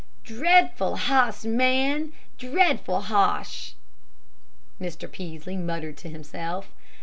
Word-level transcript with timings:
"Dretful 0.23 0.95
ha'sh 0.97 1.45
man, 1.45 2.11
dretful 2.39 3.01
ha'sh!" 3.03 3.73
Mr. 4.81 5.11
Peaslee 5.11 5.57
muttered 5.57 5.97
to 5.97 6.09
himself. 6.09 6.69